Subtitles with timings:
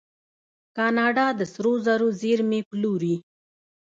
[0.77, 3.15] کاناډا د سرو زرو زیرمې پلورلي.